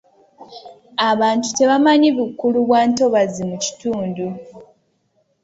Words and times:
Abantu 1.09 1.47
tebamanyi 1.57 2.09
bukulu 2.17 2.57
bwa 2.67 2.81
ntobazi 2.89 3.41
mu 3.49 3.57
kitundu. 3.63 4.25